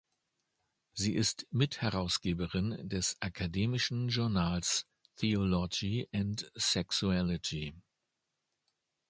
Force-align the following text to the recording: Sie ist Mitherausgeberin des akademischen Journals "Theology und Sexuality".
Sie 0.93 1.13
ist 1.13 1.45
Mitherausgeberin 1.51 2.89
des 2.89 3.17
akademischen 3.19 4.07
Journals 4.09 4.87
"Theology 5.17 6.09
und 6.11 6.51
Sexuality". 6.55 7.75